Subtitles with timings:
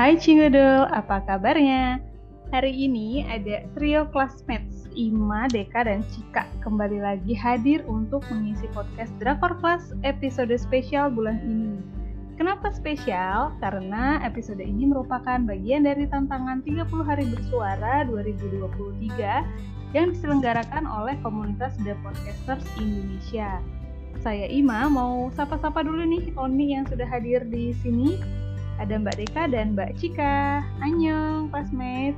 [0.00, 2.00] Hai Cingudul, apa kabarnya?
[2.56, 9.12] Hari ini ada trio classmates Ima, Deka, dan Cika kembali lagi hadir untuk mengisi podcast
[9.20, 11.84] Drakor Class episode spesial bulan ini.
[12.40, 13.52] Kenapa spesial?
[13.60, 21.76] Karena episode ini merupakan bagian dari tantangan 30 hari bersuara 2023 yang diselenggarakan oleh komunitas
[21.84, 23.60] The Podcasters Indonesia.
[24.24, 28.39] Saya Ima, mau sapa-sapa dulu nih Oni yang sudah hadir di sini.
[28.80, 30.64] Ada Mbak Deka dan Mbak Cika.
[30.80, 32.16] Annyeong, classmates.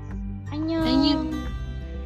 [0.54, 0.86] Annyeong.
[0.86, 1.30] Annyeong.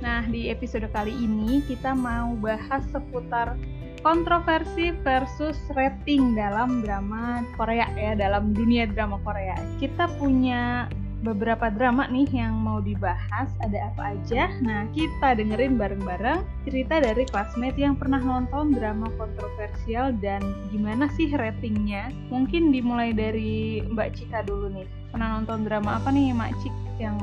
[0.01, 3.53] Nah, di episode kali ini kita mau bahas seputar
[4.01, 9.57] kontroversi versus rating dalam drama Korea ya, dalam dunia drama Korea.
[9.77, 10.89] Kita punya
[11.25, 14.53] beberapa drama nih yang mau dibahas, ada apa aja?
[14.61, 21.33] Nah, kita dengerin bareng-bareng cerita dari classmate yang pernah nonton drama kontroversial dan gimana sih
[21.33, 22.13] ratingnya.
[22.29, 24.87] Mungkin dimulai dari Mbak Cika dulu nih.
[25.15, 27.17] Pernah nonton drama apa nih Mbak Cik yang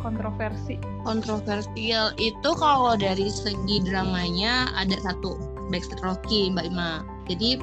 [0.00, 0.80] kontroversi?
[1.04, 5.36] Kontroversial itu kalau dari segi dramanya ada satu
[5.68, 7.04] Backstreet Rocky Mbak Ima.
[7.28, 7.60] Jadi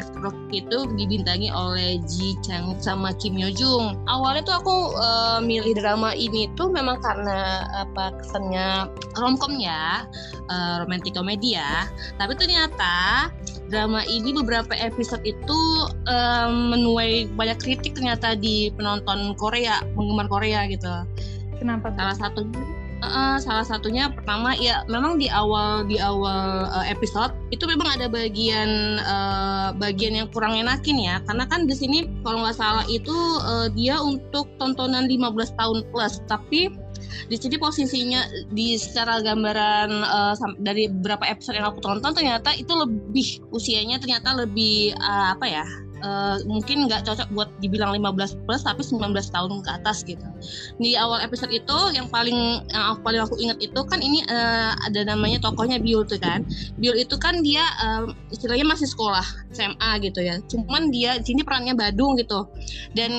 [0.00, 4.00] Rocky itu dibintangi oleh Ji Chang sama Kim Yo Jung.
[4.08, 8.88] Awalnya tuh aku uh, milih drama ini tuh memang karena apa kesannya
[9.20, 10.08] romcom ya,
[10.48, 11.84] uh, romantic komedi ya.
[12.16, 13.28] Tapi ternyata
[13.68, 15.60] drama ini beberapa episode itu
[16.08, 21.04] um, menuai banyak kritik ternyata di penonton Korea, penggemar Korea gitu.
[21.60, 21.92] Kenapa?
[21.94, 22.71] Salah satunya
[23.02, 28.06] uh, salah satunya pertama ya memang di awal di awal uh, episode itu memang ada
[28.08, 31.18] bagian uh, bagian yang kurang enakin ya.
[31.26, 36.22] Karena kan di sini kalau nggak salah itu uh, dia untuk tontonan 15 tahun plus.
[36.30, 36.70] Tapi
[37.28, 38.20] di sini posisinya
[38.54, 44.32] di secara gambaran uh, dari beberapa episode yang aku tonton ternyata itu lebih usianya ternyata
[44.32, 45.66] lebih uh, apa ya
[46.02, 50.26] uh, mungkin nggak cocok buat dibilang 15 plus tapi 19 tahun ke atas gitu.
[50.78, 54.74] Di awal episode itu yang paling yang aku paling aku ingat itu kan ini uh,
[54.84, 56.44] ada namanya tokohnya Biul tuh kan.
[56.76, 59.24] Biul itu kan dia uh, istilahnya masih sekolah
[59.54, 60.42] SMA gitu ya.
[60.50, 62.46] Cuman dia di sini perannya Badung gitu.
[62.92, 63.12] Dan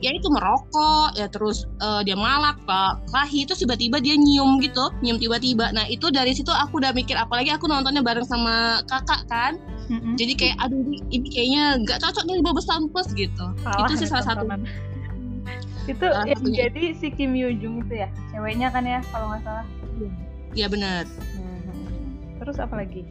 [0.00, 4.88] ya itu merokok ya terus uh, dia malak Pak Kahi itu tiba-tiba dia nyium gitu,
[5.02, 5.74] nyium tiba-tiba.
[5.74, 9.58] Nah, itu dari situ aku udah mikir apalagi aku nontonnya bareng sama kakak kan.
[9.90, 10.14] Mm-hmm.
[10.14, 10.80] Jadi kayak aduh
[11.10, 13.44] ini kayaknya nggak cocok nih 15 tahun plus gitu.
[13.64, 14.44] Salah itu sih salah satu.
[15.92, 19.42] itu salah yang jadi si Kim Yoo Jung itu ya, ceweknya kan ya kalau nggak
[19.42, 19.66] salah.
[20.54, 21.04] Iya benar.
[22.40, 23.04] Terus apa lagi?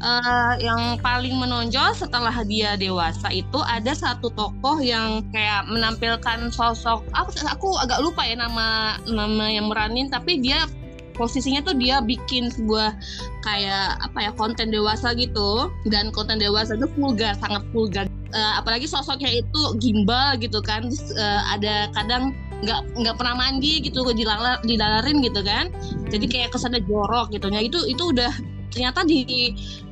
[0.00, 7.04] Uh, yang paling menonjol setelah dia dewasa itu ada satu tokoh yang kayak menampilkan sosok
[7.12, 10.64] aku aku agak lupa ya nama nama yang meranin tapi dia
[11.20, 12.96] posisinya tuh dia bikin sebuah
[13.44, 18.86] kayak apa ya konten dewasa gitu dan konten dewasa itu vulgar sangat vulgar uh, apalagi
[18.86, 20.86] sosoknya itu gimbal gitu kan.
[21.14, 25.72] Uh, ada kadang nggak nggak pernah mandi gitu dilalar dilalarin gitu kan.
[26.08, 27.48] Jadi kayak kesannya jorok gitu.
[27.50, 28.32] Ya itu itu udah
[28.70, 29.24] ternyata di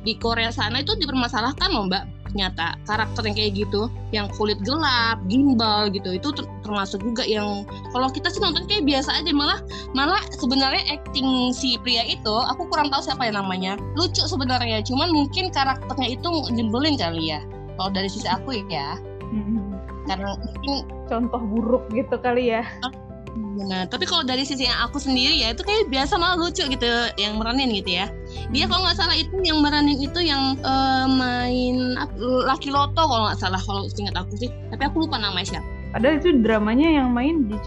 [0.05, 2.05] di Korea sana itu dipermasalahkan loh mbak.
[2.29, 3.81] Ternyata karakter yang kayak gitu
[4.13, 6.29] yang kulit gelap gimbal gitu itu
[6.61, 9.33] termasuk juga yang kalau kita sih nonton kayak biasa aja.
[9.33, 9.65] Malah
[9.97, 13.81] malah sebenarnya acting si pria itu aku kurang tahu siapa yang namanya.
[13.97, 17.41] Lucu sebenarnya cuman mungkin karakternya itu jembelin kali ya
[17.79, 18.99] kalau dari sisi aku ya
[19.31, 19.79] hmm.
[20.11, 20.75] karena mungkin
[21.07, 22.67] contoh buruk gitu kali ya
[23.59, 26.87] Nah, tapi kalau dari sisi yang aku sendiri ya itu kayak biasa malah lucu gitu
[27.19, 28.07] yang meranin gitu ya.
[28.51, 31.93] Dia kalau nggak salah itu yang meranin itu yang uh, main
[32.47, 34.49] laki loto kalau nggak salah kalau ingat aku sih.
[34.71, 35.67] Tapi aku lupa namanya siapa.
[35.89, 37.57] Padahal itu dramanya yang main di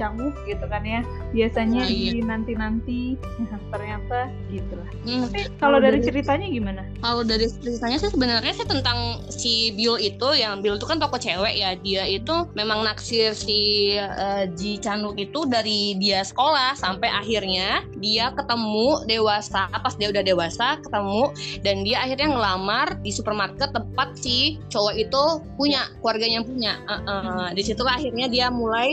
[0.46, 1.02] gitu kan ya.
[1.34, 2.16] Biasanya iya.
[2.16, 3.00] di nanti-nanti
[3.74, 4.88] ternyata gitu lah.
[5.04, 5.28] Hmm.
[5.28, 6.82] Tapi kalau dari, dari ceritanya gimana?
[7.02, 11.18] Kalau dari ceritanya sih sebenarnya sih tentang si Bill itu yang Bill itu kan toko
[11.18, 11.76] cewek ya.
[11.82, 18.30] Dia itu memang naksir si uh, Ji Chanuk itu dari dia sekolah sampai akhirnya dia
[18.32, 19.66] ketemu dewasa.
[19.82, 21.34] Pas dia udah dewasa ketemu
[21.66, 25.22] dan dia akhirnya ngelamar di supermarket tempat si cowok itu
[25.58, 26.78] punya keluarganya punya.
[26.86, 28.88] Uh, uh, di situlah akhirnya akhirnya dia mulai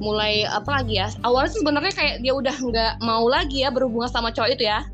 [0.00, 1.12] mulai apa lagi ya?
[1.26, 4.86] Awalnya sebenarnya kayak dia udah nggak mau lagi ya berhubungan sama cowok itu ya.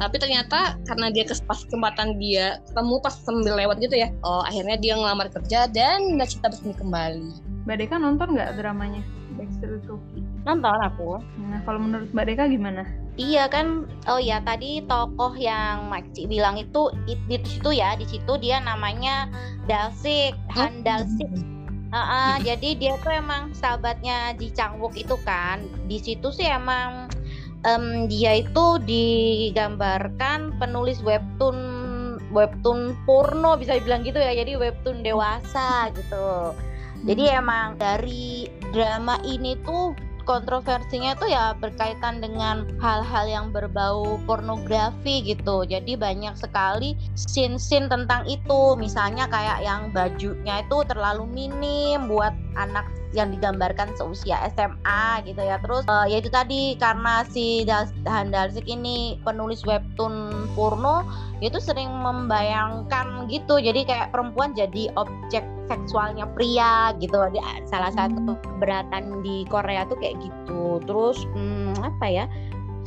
[0.00, 4.80] Tapi ternyata karena dia pas kesempatan dia ketemu pas sambil lewat gitu ya oh akhirnya
[4.80, 7.36] dia ngelamar kerja dan nggak cinta bersemi kembali.
[7.68, 9.04] Mbak Deka nonton nggak dramanya
[9.36, 11.20] Backstreet Rookie nonton aku.
[11.52, 12.82] Nah kalau menurut Mbak Deka gimana?
[13.20, 18.32] Iya kan, oh ya tadi tokoh yang Makci bilang itu di situ ya, di situ
[18.40, 19.28] dia namanya
[19.68, 21.28] Dalsik, Han Dalsik.
[21.90, 25.66] Uh, uh, jadi dia tuh emang sahabatnya di Changwook itu kan.
[25.90, 27.10] Di situ sih emang
[27.66, 31.58] um, dia itu digambarkan penulis webtoon
[32.30, 34.38] webtoon porno bisa dibilang gitu ya.
[34.38, 36.54] Jadi webtoon dewasa gitu.
[37.10, 45.20] Jadi emang dari drama ini tuh kontroversinya tuh ya berkaitan dengan hal-hal yang berbau pornografi
[45.24, 45.66] gitu.
[45.66, 48.78] Jadi banyak sekali scene-scene tentang itu.
[48.78, 55.58] Misalnya kayak yang bajunya itu terlalu minim buat anak yang digambarkan seusia SMA gitu ya.
[55.58, 57.66] Terus uh, ya itu tadi karena si
[58.06, 61.06] Han Dalsik ini penulis webtoon porno,
[61.40, 63.58] itu sering membayangkan gitu.
[63.58, 67.16] Jadi kayak perempuan jadi objek seksualnya pria gitu.
[67.32, 68.40] Dia salah satu hmm.
[68.44, 70.82] keberatan di Korea tuh kayak gitu.
[70.84, 72.24] Terus hmm, apa ya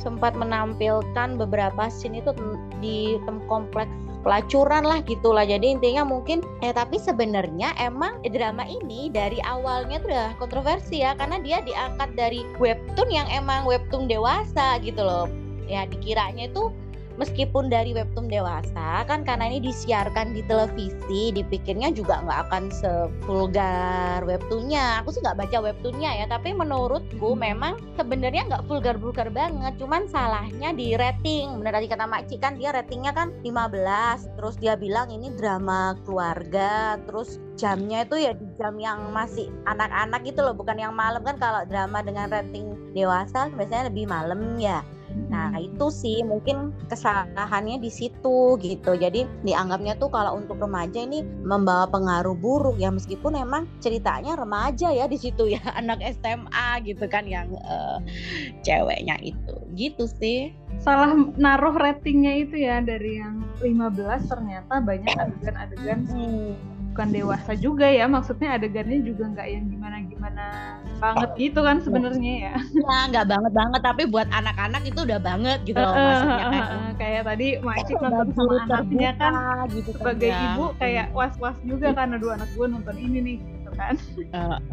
[0.02, 2.36] sempat menampilkan beberapa scene itu
[2.84, 3.16] di
[3.48, 3.90] kompleks
[4.24, 5.44] pelacuran lah gitulah.
[5.44, 11.12] Jadi intinya mungkin eh tapi sebenarnya emang drama ini dari awalnya tuh udah kontroversi ya.
[11.16, 15.28] Karena dia diangkat dari webtoon yang emang webtoon dewasa gitu loh.
[15.64, 16.72] Ya dikiranya itu
[17.16, 24.22] meskipun dari webtoon dewasa kan karena ini disiarkan di televisi dipikirnya juga nggak akan sevulgar
[24.26, 25.02] webtoonnya.
[25.02, 27.40] Aku sih nggak baca webtoonnya ya tapi menurutku hmm.
[27.40, 29.74] memang sebenarnya nggak vulgar-vulgar banget.
[29.78, 31.62] Cuman salahnya di rating.
[31.62, 36.98] Bener tadi kata Makci kan dia ratingnya kan 15 terus dia bilang ini drama keluarga
[37.06, 41.22] terus jamnya itu ya di jam yang masih anak-anak gitu loh bukan yang malam.
[41.22, 44.82] Kan kalau drama dengan rating dewasa biasanya lebih malam ya
[45.30, 48.98] Nah, itu sih mungkin kesalahannya di situ gitu.
[48.98, 54.90] Jadi dianggapnya tuh kalau untuk remaja ini membawa pengaruh buruk ya meskipun emang ceritanya remaja
[54.90, 57.98] ya di situ ya, anak SMA gitu kan yang uh,
[58.66, 59.54] ceweknya itu.
[59.74, 60.50] Gitu sih.
[60.82, 67.90] Salah naruh ratingnya itu ya dari yang 15 ternyata banyak adegan-adegan hmm bukan dewasa juga
[67.90, 70.44] ya maksudnya adegannya juga nggak yang gimana gimana
[71.02, 72.54] banget gitu kan sebenarnya ya.
[72.54, 76.62] Ya nggak banget banget tapi buat anak-anak itu udah banget gitu loh maksudnya kan
[76.94, 81.88] kayak tadi Makcik nonton sama anaknya kan gitu kan, sebagai kan, ibu kayak was-was juga
[81.98, 83.94] kan aduh anak gue nonton ini nih gitu kan.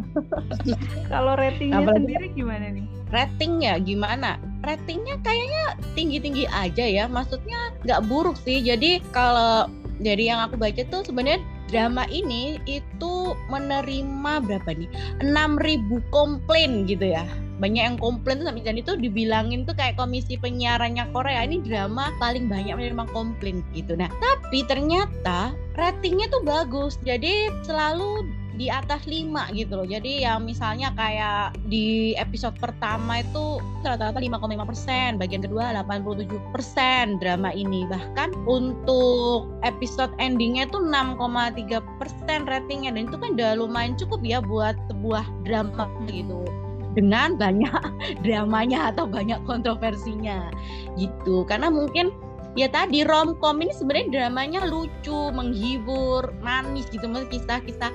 [1.10, 2.86] Kalau ratingnya Apalagi, sendiri gimana nih?
[3.10, 4.30] Ratingnya gimana?
[4.62, 5.64] Ratingnya kayaknya
[5.98, 8.62] tinggi-tinggi aja ya maksudnya nggak buruk sih.
[8.62, 9.66] Jadi kalau
[9.98, 11.42] dari yang aku baca tuh sebenarnya
[11.72, 14.92] drama ini itu menerima berapa nih?
[15.24, 17.24] 6000 komplain gitu ya.
[17.58, 21.48] Banyak yang komplain tuh sampai dan itu dibilangin tuh kayak komisi penyiarannya Korea.
[21.48, 23.96] Ini drama paling banyak menerima komplain gitu.
[23.96, 27.00] Nah tapi ternyata ratingnya tuh bagus.
[27.00, 29.86] Jadi selalu di atas 5 gitu loh.
[29.88, 37.16] Jadi yang misalnya kayak di episode pertama itu rata-rata 5,5 persen, bagian kedua 87 persen
[37.18, 37.88] drama ini.
[37.88, 44.38] Bahkan untuk episode endingnya itu 6,3 persen ratingnya dan itu kan udah lumayan cukup ya
[44.44, 46.44] buat sebuah drama gitu
[46.92, 47.82] dengan banyak
[48.24, 50.52] dramanya atau banyak kontroversinya
[51.00, 52.12] gitu karena mungkin
[52.52, 57.92] ya tadi romcom ini sebenarnya dramanya lucu, menghibur, manis gitu, kisah-kisah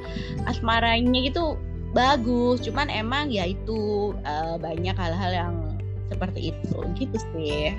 [0.49, 1.57] asmaranya gitu
[1.93, 2.61] bagus.
[2.63, 5.53] Cuman emang ya itu uh, banyak hal-hal yang
[6.07, 7.75] seperti itu gitu sih.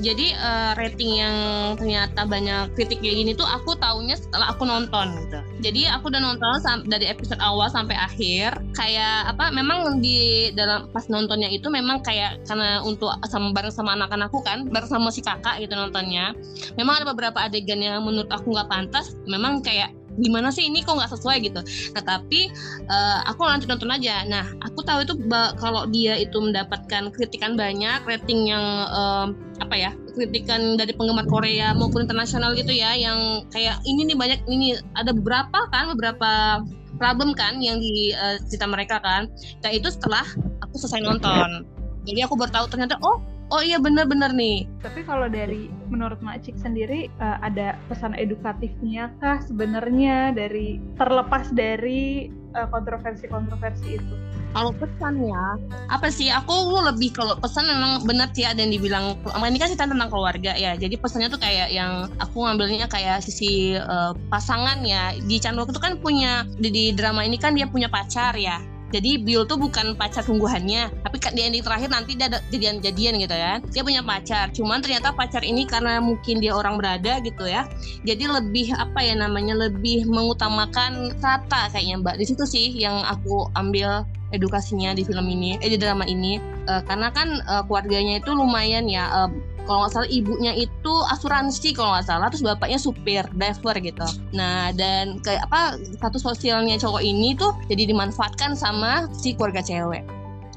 [0.00, 1.36] Jadi uh, rating yang
[1.76, 5.40] ternyata banyak kritik kayak gini tuh aku taunya setelah aku nonton gitu.
[5.60, 6.56] Jadi aku udah nonton
[6.88, 12.40] dari episode awal sampai akhir kayak apa memang di dalam pas nontonnya itu memang kayak
[12.48, 16.32] karena untuk sama bareng sama anak-anakku kan bareng sama si kakak gitu nontonnya.
[16.80, 20.94] Memang ada beberapa adegan yang menurut aku nggak pantas memang kayak gimana sih ini kok
[20.94, 21.60] nggak sesuai gitu?
[21.94, 24.22] Nah uh, aku lanjut nonton aja.
[24.26, 25.14] Nah aku tahu itu
[25.58, 29.30] kalau dia itu mendapatkan kritikan banyak rating yang uh,
[29.62, 34.40] apa ya kritikan dari penggemar Korea maupun internasional gitu ya yang kayak ini nih banyak
[34.46, 36.62] ini ada beberapa kan beberapa
[36.98, 39.26] problem kan yang di uh, cerita mereka kan.
[39.66, 40.24] Nah itu setelah
[40.62, 41.66] aku selesai nonton.
[42.04, 43.18] Jadi aku baru tahu ternyata oh
[43.52, 44.68] oh iya bener-bener nih.
[44.80, 52.28] Tapi kalau dari menurut Cik sendiri uh, ada pesan edukatifnya kah sebenarnya dari terlepas dari
[52.54, 54.14] kontroversi kontroversi-kontroversi itu?
[54.54, 55.58] Kalau pesan ya,
[55.90, 56.30] apa sih?
[56.30, 59.18] Aku lebih kalau pesan memang benar sih ada yang dibilang.
[59.26, 60.78] Ini kan cerita tentang keluarga ya.
[60.78, 65.10] Jadi pesannya tuh kayak yang aku ngambilnya kayak sisi uh, pasangan ya.
[65.26, 68.62] Di Chandok itu kan punya di, di drama ini kan dia punya pacar ya
[68.94, 73.34] jadi Bill tuh bukan pacar sungguhannya tapi di ending terakhir nanti dia ada jadian-jadian gitu
[73.34, 77.66] ya dia punya pacar cuman ternyata pacar ini karena mungkin dia orang berada gitu ya
[78.06, 82.16] jadi lebih apa ya namanya lebih mengutamakan kata kayaknya mbak.
[82.20, 86.38] Di situ sih yang aku ambil edukasinya di film ini eh di drama ini.
[86.68, 89.30] Uh, karena kan uh, keluarganya itu lumayan ya uh,
[89.64, 94.06] kalau nggak salah ibunya itu asuransi kalau nggak salah terus bapaknya supir driver gitu.
[94.36, 100.04] Nah dan kayak apa satu sosialnya cowok ini tuh jadi dimanfaatkan sama si keluarga cewek.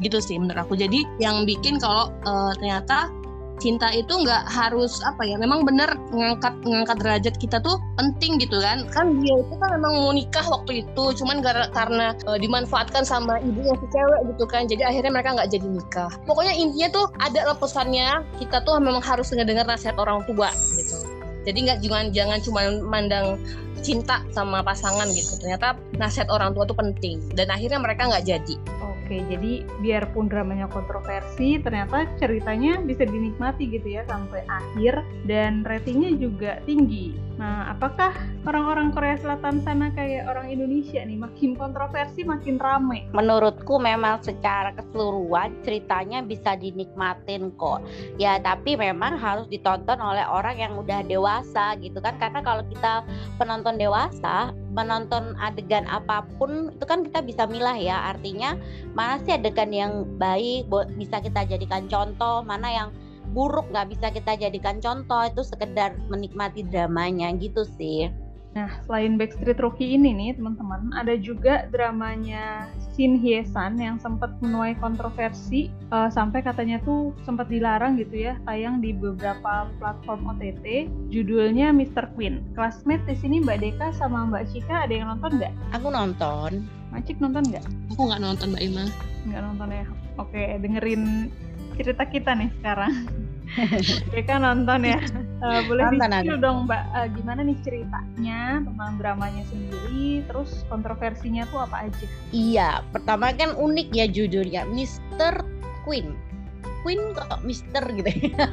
[0.04, 0.78] Gitu sih menurut aku.
[0.78, 3.10] Jadi yang bikin kalau uh, ternyata
[3.58, 8.58] cinta itu nggak harus apa ya memang benar ngangkat ngangkat derajat kita tuh penting gitu
[8.62, 8.86] kan.
[8.94, 13.42] Kan dia itu kan memang mau nikah waktu itu cuman gara karena uh, dimanfaatkan sama
[13.42, 14.70] ibunya si cewek gitu kan.
[14.70, 16.12] Jadi akhirnya mereka nggak jadi nikah.
[16.30, 20.96] Pokoknya intinya tuh ada pesannya kita tuh memang harus ngedengar nasihat orang tua gitu.
[21.48, 23.40] Jadi nggak jangan jangan cuma mandang
[23.80, 25.40] cinta sama pasangan gitu.
[25.40, 27.24] Ternyata nasihat orang tua tuh penting.
[27.34, 28.56] Dan akhirnya mereka nggak jadi
[29.08, 36.12] Oke, jadi biarpun dramanya kontroversi, ternyata ceritanya bisa dinikmati gitu ya sampai akhir dan ratingnya
[36.20, 37.16] juga tinggi.
[37.38, 38.18] Nah, apakah
[38.50, 43.06] orang-orang Korea Selatan sana kayak orang Indonesia nih, makin kontroversi makin rame?
[43.14, 47.86] Menurutku memang secara keseluruhan ceritanya bisa dinikmatin kok.
[48.18, 52.18] Ya, tapi memang harus ditonton oleh orang yang udah dewasa gitu kan.
[52.18, 53.06] Karena kalau kita
[53.38, 58.54] penonton dewasa, menonton adegan apa pun itu kan kita bisa milah ya artinya
[58.94, 62.90] mana sih adegan yang baik bisa kita jadikan contoh mana yang
[63.38, 68.10] buruk nggak bisa kita jadikan contoh itu sekedar menikmati dramanya gitu sih
[68.58, 72.66] Nah, selain Backstreet Rookie ini nih, teman-teman, ada juga dramanya
[72.98, 78.34] Shin Hye San yang sempat menuai kontroversi uh, sampai katanya tuh sempat dilarang gitu ya
[78.50, 80.90] tayang di beberapa platform OTT.
[81.14, 82.10] Judulnya Mr.
[82.18, 82.42] Queen.
[82.58, 85.54] Classmate di sini Mbak Deka sama Mbak Cika ada yang nonton nggak?
[85.78, 86.66] Aku nonton.
[86.90, 87.66] Macik nonton nggak?
[87.94, 88.86] Aku nggak nonton Mbak Ima.
[89.30, 89.86] Nggak nonton ya.
[90.18, 91.30] Oke, dengerin
[91.78, 93.27] cerita kita nih sekarang.
[94.14, 95.00] Deka nonton ya.
[95.38, 101.62] Uh, boleh dicicil dong Mbak, uh, gimana nih ceritanya tentang dramanya sendiri, terus kontroversinya tuh
[101.64, 102.06] apa aja?
[102.34, 105.46] Iya, pertama kan unik ya judulnya, Mr.
[105.86, 106.18] Queen.
[106.86, 108.08] Queen kok Mister gitu.
[108.08, 108.48] Ya.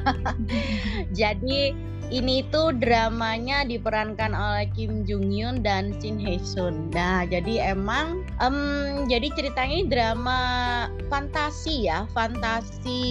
[1.23, 1.71] Jadi
[2.13, 6.93] ini tuh dramanya diperankan oleh Kim Jung Hyun dan Shin Hye Sun.
[6.93, 10.39] Nah, jadi emang um, jadi ceritanya ini drama
[11.09, 13.01] fantasi ya, fantasi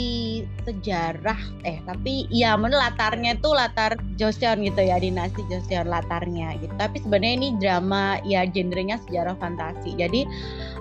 [0.63, 1.39] sejarah.
[1.67, 6.75] Eh, tapi ya menurut latarnya itu latar Joseon gitu ya, dinasti Joseon latarnya gitu.
[6.79, 9.99] Tapi sebenarnya ini drama ya genrenya sejarah fantasi.
[9.99, 10.23] Jadi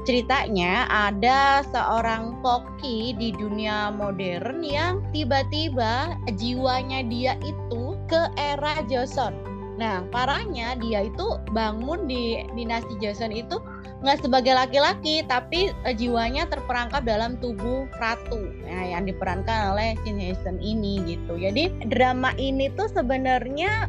[0.03, 9.33] ceritanya ada seorang koki di dunia modern yang tiba-tiba jiwanya dia itu ke era Joseon.
[9.74, 13.57] Nah, parahnya dia itu bangun di dinasti Joseon itu
[14.03, 20.19] nggak sebagai laki-laki, tapi uh, jiwanya terperangkap dalam tubuh ratu nah, yang diperankan oleh Shin
[20.19, 21.39] Hye Sun ini gitu.
[21.39, 23.88] Jadi drama ini tuh sebenarnya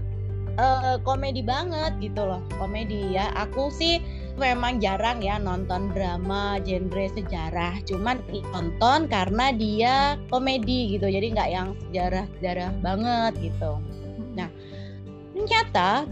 [0.56, 3.28] uh, komedi banget gitu loh, komedi ya.
[3.36, 4.00] Aku sih
[4.34, 8.18] memang jarang ya nonton drama genre sejarah cuman
[8.50, 13.78] nonton karena dia komedi gitu jadi nggak yang sejarah sejarah banget gitu
[15.44, 16.08] ternyata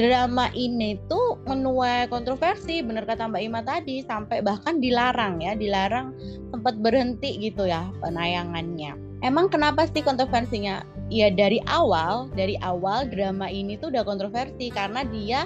[0.00, 6.16] drama ini tuh menuai kontroversi bener kata Mbak Ima tadi sampai bahkan dilarang ya dilarang
[6.48, 8.96] sempat berhenti gitu ya penayangannya.
[9.20, 10.80] Emang kenapa sih kontroversinya?
[11.12, 15.44] Ya dari awal dari awal drama ini tuh udah kontroversi karena dia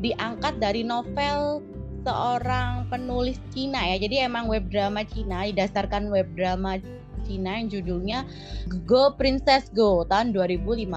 [0.00, 1.60] diangkat dari novel
[2.08, 4.00] seorang penulis Cina ya.
[4.00, 6.80] Jadi emang web drama Cina didasarkan web drama
[7.30, 8.26] Cina yang judulnya
[8.82, 10.90] Go Princess Go tahun 2015.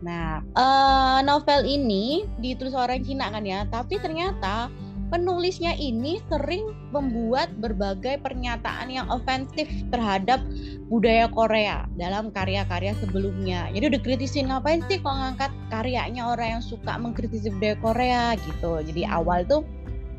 [0.00, 4.72] Nah, uh, novel ini ditulis orang Cina kan ya, tapi ternyata
[5.10, 10.38] penulisnya ini sering membuat berbagai pernyataan yang ofensif terhadap
[10.86, 13.68] budaya Korea dalam karya-karya sebelumnya.
[13.74, 18.80] Jadi udah kritisin ngapain sih kok ngangkat karyanya orang yang suka mengkritisi budaya Korea gitu.
[18.86, 19.66] Jadi awal tuh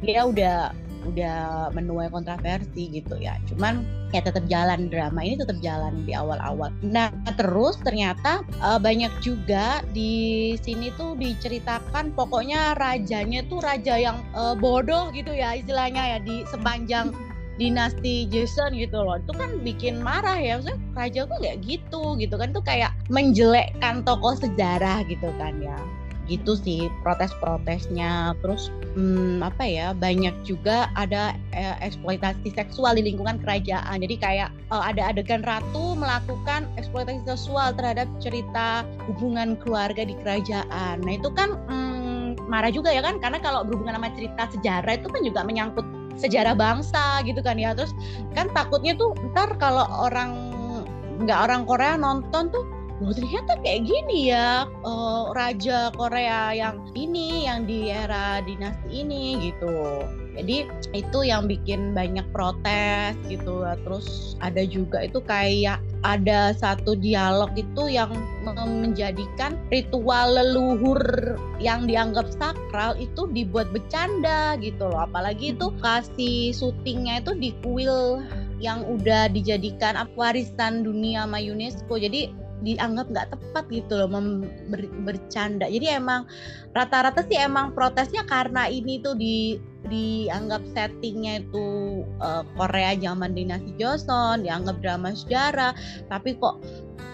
[0.04, 0.76] dia udah
[1.08, 3.38] udah menuai kontroversi gitu ya.
[3.50, 6.70] Cuman ya tetap jalan drama ini tetap jalan di awal-awal.
[6.84, 14.20] Nah terus ternyata uh, banyak juga di sini tuh diceritakan pokoknya rajanya tuh raja yang
[14.36, 17.16] uh, bodoh gitu ya istilahnya ya di sepanjang
[17.60, 22.36] dinasti Jason gitu loh itu kan bikin marah ya maksudnya raja kok kayak gitu gitu
[22.40, 25.78] kan tuh kayak menjelekkan tokoh sejarah gitu kan ya
[26.32, 28.40] gitu sih protes-protesnya.
[28.40, 34.00] Terus hmm, apa ya banyak juga ada eh, eksploitasi seksual di lingkungan kerajaan.
[34.00, 41.04] Jadi kayak eh, ada adegan ratu melakukan eksploitasi seksual terhadap cerita hubungan keluarga di kerajaan.
[41.04, 43.20] Nah itu kan hmm, marah juga ya kan?
[43.20, 45.86] Karena kalau berhubungan sama cerita sejarah itu kan juga menyangkut
[46.16, 47.76] sejarah bangsa gitu kan ya.
[47.76, 47.92] Terus
[48.32, 50.52] kan takutnya tuh ntar kalau orang
[51.22, 52.66] nggak orang Korea nonton tuh
[53.02, 59.52] oh ternyata kayak gini ya uh, raja Korea yang ini yang di era dinasti ini
[59.52, 60.06] gitu.
[60.32, 60.64] Jadi
[60.96, 63.68] itu yang bikin banyak protes gitu.
[63.84, 68.16] Terus ada juga itu kayak ada satu dialog itu yang
[68.48, 75.04] menjadikan ritual leluhur yang dianggap sakral itu dibuat bercanda gitu loh.
[75.04, 78.24] Apalagi itu kasih syutingnya itu di kuil
[78.64, 82.00] yang udah dijadikan warisan dunia sama UNESCO.
[82.00, 82.32] Jadi
[82.62, 84.10] dianggap nggak tepat gitu loh
[84.70, 85.66] ber, bercanda.
[85.68, 86.30] Jadi emang
[86.72, 91.66] rata-rata sih emang protesnya karena ini tuh di dianggap settingnya itu
[92.22, 95.74] uh, Korea zaman dinasti Joseon dianggap drama sejarah
[96.06, 96.62] tapi kok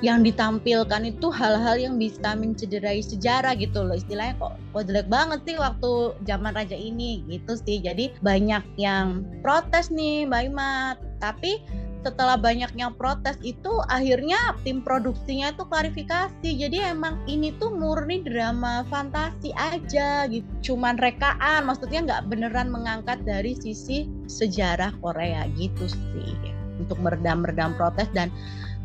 [0.05, 3.97] yang ditampilkan itu hal-hal yang bisa mencederai sejarah gitu loh.
[3.97, 7.81] Istilahnya kok kok jelek banget sih waktu zaman raja ini gitu sih.
[7.81, 10.93] Jadi banyak yang protes nih Mbak Ima.
[11.17, 11.65] Tapi
[12.05, 16.49] setelah banyaknya protes itu akhirnya tim produksinya itu klarifikasi.
[16.49, 20.47] Jadi emang ini tuh murni drama fantasi aja gitu.
[20.73, 26.33] Cuman rekaan maksudnya nggak beneran mengangkat dari sisi sejarah Korea gitu sih.
[26.77, 28.29] Untuk meredam-meredam protes dan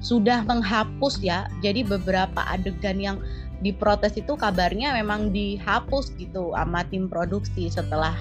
[0.02, 1.46] sudah menghapus ya.
[1.60, 3.16] Jadi beberapa adegan yang
[3.62, 8.12] diprotes itu kabarnya memang dihapus gitu sama tim produksi setelah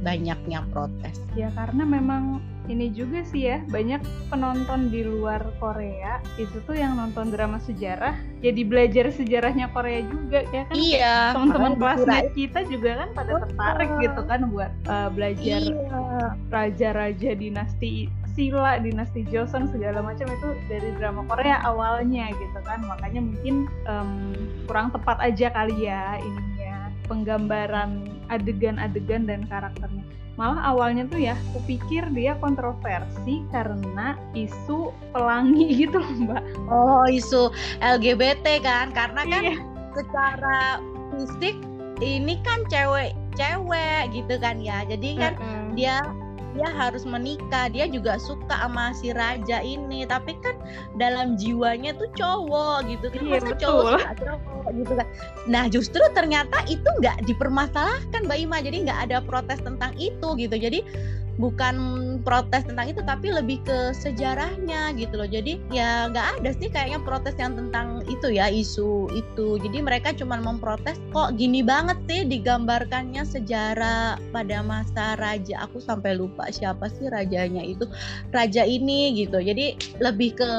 [0.00, 1.20] banyaknya protes.
[1.36, 6.98] Ya karena memang ini juga sih ya banyak penonton di luar Korea itu tuh yang
[6.98, 10.74] nonton drama sejarah jadi belajar sejarahnya Korea juga ya kan?
[10.76, 16.34] Iya teman-teman kelasnya kita juga kan pada tertarik gitu kan buat uh, belajar iya.
[16.52, 22.84] raja-raja dinasti Sila, dinasti Joseon segala macam itu dari drama Korea awalnya gitu kan.
[22.84, 24.36] Makanya mungkin um,
[24.68, 30.04] kurang tepat aja kali ya ininya penggambaran adegan-adegan dan karakternya
[30.36, 37.48] malah awalnya tuh ya kupikir dia kontroversi karena isu pelangi gitu loh mbak oh isu
[37.80, 39.56] LGBT kan karena kan iya.
[39.96, 40.60] secara
[41.16, 41.56] fisik
[42.04, 45.68] ini kan cewek cewek gitu kan ya jadi kan mm -hmm.
[45.72, 45.96] dia
[46.56, 50.08] dia harus menikah dia juga suka sama si raja ini.
[50.08, 50.56] Tapi kan
[50.96, 53.20] dalam jiwanya tuh cowok gitu kan.
[53.20, 55.06] Iya, masa cowok suka cowok gitu kan?
[55.44, 58.58] Nah justru ternyata itu nggak dipermasalahkan Mbak Ima.
[58.64, 60.56] Jadi nggak ada protes tentang itu gitu.
[60.56, 60.80] Jadi
[61.36, 61.76] bukan
[62.24, 65.28] protes tentang itu tapi lebih ke sejarahnya gitu loh.
[65.28, 69.60] Jadi ya nggak ada sih kayaknya protes yang tentang itu ya isu itu.
[69.60, 75.68] Jadi mereka cuma memprotes kok gini banget sih digambarkannya sejarah pada masa raja?
[75.68, 77.84] Aku sampai lupa siapa sih rajanya itu
[78.32, 79.40] raja ini gitu.
[79.40, 80.50] Jadi lebih ke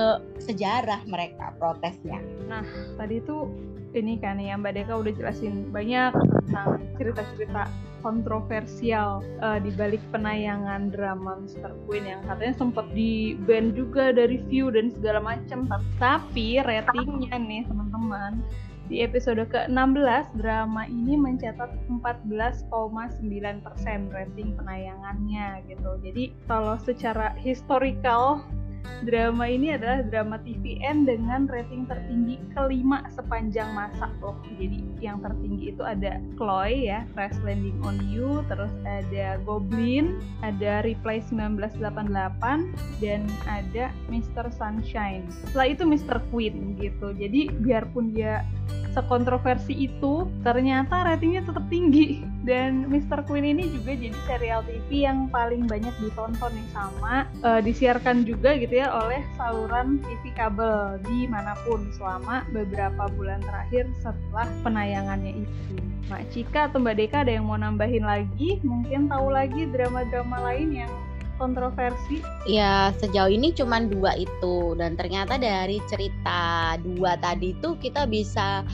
[0.45, 2.21] sejarah mereka protesnya.
[2.47, 2.63] Nah
[2.95, 3.49] tadi itu
[3.97, 6.13] ini kan ya Mbak Deka udah jelasin banyak
[6.45, 7.65] tentang cerita-cerita
[8.07, 11.75] kontroversial uh, di balik penayangan drama Mr.
[11.83, 15.67] Queen yang katanya sempat di ban juga dari view dan segala macam
[15.99, 18.39] tapi ratingnya nih teman-teman
[18.87, 23.19] di episode ke-16 drama ini mencatat 14,9%
[24.15, 25.99] rating penayangannya gitu.
[25.99, 28.47] Jadi kalau secara historical
[29.05, 34.35] drama ini adalah drama TVN dengan rating tertinggi kelima sepanjang masa loh.
[34.57, 40.81] Jadi yang tertinggi itu ada Chloe ya, Crash Landing on You, terus ada Goblin, ada
[40.81, 42.73] Reply 1988,
[43.03, 44.49] dan ada Mr.
[44.49, 45.29] Sunshine.
[45.29, 46.17] Setelah itu Mr.
[46.33, 47.13] Queen gitu.
[47.13, 48.41] Jadi biarpun dia
[48.97, 52.25] sekontroversi itu, ternyata ratingnya tetap tinggi.
[52.41, 53.27] Dan Mr.
[53.27, 58.55] Queen ini juga jadi serial TV yang paling banyak ditonton nih sama uh, disiarkan juga
[58.57, 65.43] gitu ya oleh saluran TV kabel di mana pun selama beberapa bulan terakhir setelah penayangannya
[65.43, 65.75] itu.
[66.07, 68.63] Mak Cika atau Mbak Deka ada yang mau nambahin lagi?
[68.63, 70.91] Mungkin tahu lagi drama-drama lain yang
[71.37, 72.23] kontroversi?
[72.49, 78.65] Ya sejauh ini cuma dua itu dan ternyata dari cerita dua tadi itu kita bisa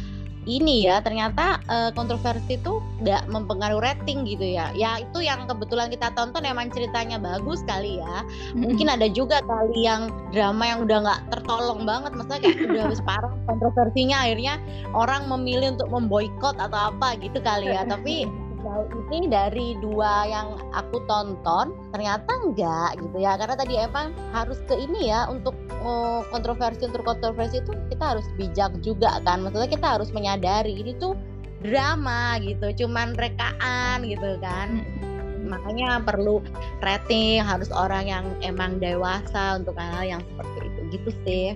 [0.46, 4.72] ini ya ternyata uh, kontroversi itu nggak mempengaruhi rating gitu ya.
[4.76, 8.24] Ya itu yang kebetulan kita tonton emang ceritanya bagus kali ya.
[8.56, 13.02] Mungkin ada juga kali yang drama yang udah nggak tertolong banget maksudnya kayak udah habis
[13.08, 14.54] parah kontroversinya akhirnya
[14.96, 17.84] orang memilih untuk memboikot atau apa gitu kali ya.
[17.88, 18.28] Tapi
[18.74, 23.38] sejauh ini dari dua yang aku tonton ternyata enggak gitu ya.
[23.38, 25.54] Karena tadi emang harus ke ini ya untuk
[25.86, 29.46] uh, kontroversi untuk kontroversi itu kita harus bijak juga kan.
[29.46, 31.14] Maksudnya kita harus menyadari ini tuh
[31.62, 34.82] drama gitu cuman rekaan gitu kan.
[35.44, 36.42] Makanya perlu
[36.82, 40.82] rating harus orang yang emang dewasa untuk hal-hal yang seperti itu.
[40.98, 41.48] Gitu sih.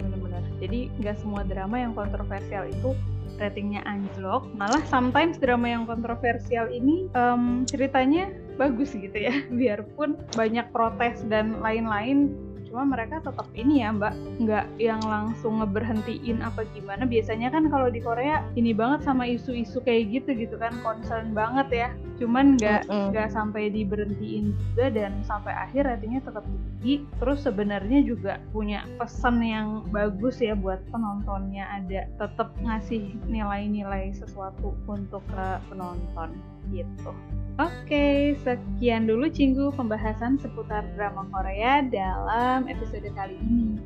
[0.00, 0.42] Benar-benar.
[0.58, 2.98] Jadi nggak semua drama yang kontroversial itu
[3.40, 8.28] ratingnya anjlok malah sometimes drama yang kontroversial ini um, ceritanya
[8.60, 9.32] bagus gitu ya.
[9.58, 12.36] Biarpun banyak protes dan lain-lain
[12.70, 17.02] cuma mereka tetap ini ya mbak nggak yang langsung ngeberhentiin apa gimana.
[17.02, 21.68] Biasanya kan kalau di Korea ini banget sama isu-isu kayak gitu gitu kan concern banget
[21.74, 21.88] ya.
[22.22, 23.36] Cuman nggak nggak mm -hmm.
[23.36, 27.02] sampai diberhentiin juga dan sampai akhir ratingnya tetap tinggi.
[27.18, 34.78] Terus sebenarnya juga punya pesan yang bagus ya buat penontonnya ada tetap ngasih nilai-nilai sesuatu
[34.86, 36.30] untuk ke penonton
[36.68, 37.12] gitu
[37.60, 43.76] Oke, sekian dulu Cinggu pembahasan seputar drama Korea dalam episode kali ini.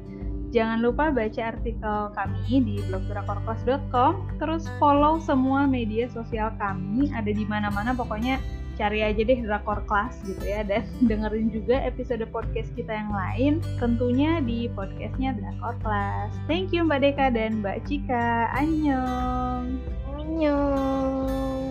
[0.54, 7.26] Jangan lupa baca artikel kami di blog drakorclass.com, terus follow semua media sosial kami, ada
[7.26, 8.38] di mana-mana pokoknya
[8.78, 13.52] cari aja deh Drakor Class gitu ya dan dengerin juga episode podcast kita yang lain
[13.78, 16.30] tentunya di podcastnya Drakor Class.
[16.50, 18.50] Thank you Mbak Deka dan Mbak Cika.
[18.54, 19.78] Annyeong.
[20.14, 21.63] Annyeong.